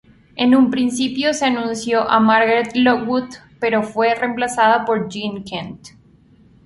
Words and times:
En 0.35 0.55
un 0.55 0.71
principio 0.71 1.31
se 1.31 1.45
anunció 1.45 2.09
a 2.09 2.19
Margaret 2.19 2.71
Lockwood, 2.73 3.35
pero 3.59 3.83
fue 3.83 4.15
reemplazada 4.15 4.83
por 4.83 5.09
Jean 5.09 5.43
Kent. 5.43 5.89